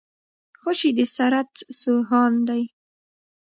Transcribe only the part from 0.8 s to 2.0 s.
د سرت سو